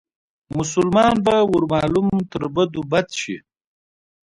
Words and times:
مسلمان 0.57 1.13
به 1.25 1.35
ور 1.51 1.63
معلوم 1.73 2.09
تر 2.31 2.41
بدو 2.55 2.81
بد 2.91 3.07
شي 3.19 3.37